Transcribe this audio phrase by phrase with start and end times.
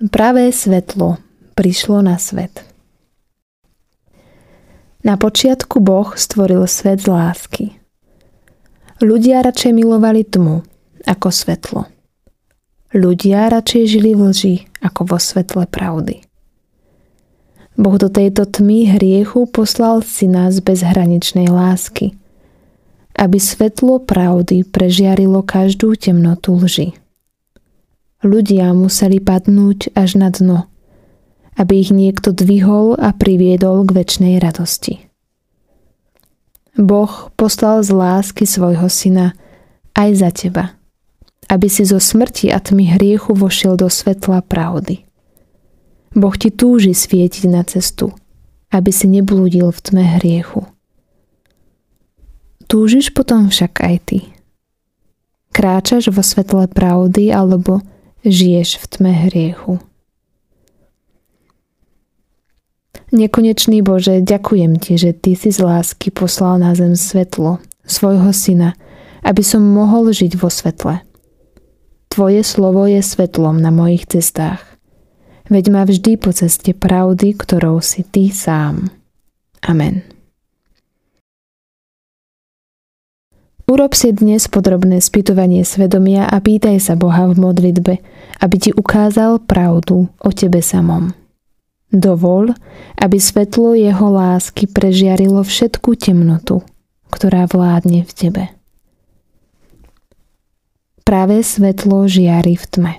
[0.00, 1.20] Pravé svetlo
[1.52, 2.64] prišlo na svet.
[5.04, 7.64] Na počiatku Boh stvoril svet z lásky.
[9.04, 10.64] Ľudia radšej milovali tmu
[11.04, 11.84] ako svetlo.
[12.96, 16.24] Ľudia radšej žili v lži ako vo svetle pravdy.
[17.76, 22.16] Boh do tejto tmy hriechu poslal syna z bezhraničnej lásky,
[23.20, 26.99] aby svetlo pravdy prežiarilo každú temnotu lži.
[28.20, 30.68] Ľudia museli padnúť až na dno,
[31.56, 35.08] aby ich niekto dvihol a priviedol k väčšnej radosti.
[36.76, 39.32] Boh poslal z lásky svojho syna
[39.96, 40.64] aj za teba,
[41.48, 45.02] aby si zo smrti a tmy hriechu vošiel do svetla pravdy.
[46.12, 48.12] Boh ti túži svietiť na cestu,
[48.68, 50.68] aby si neblúdil v tme hriechu.
[52.70, 54.18] Túžiš potom však aj ty.
[55.50, 57.82] Kráčaš vo svetle pravdy alebo
[58.24, 59.80] žiješ v tme hriechu.
[63.10, 68.78] Nekonečný Bože, ďakujem Ti, že Ty si z lásky poslal na zem svetlo, svojho syna,
[69.26, 71.02] aby som mohol žiť vo svetle.
[72.06, 74.62] Tvoje slovo je svetlom na mojich cestách.
[75.50, 78.76] Veď ma vždy po ceste pravdy, ktorou si Ty sám.
[79.66, 80.19] Amen.
[83.70, 88.02] Urob si dnes podrobné spýtovanie svedomia a pýtaj sa Boha v modlitbe,
[88.42, 91.14] aby ti ukázal pravdu o tebe samom.
[91.94, 92.50] Dovol,
[92.98, 96.66] aby svetlo jeho lásky prežiarilo všetku temnotu,
[97.14, 98.44] ktorá vládne v tebe.
[101.06, 102.92] Práve svetlo žiari v tme.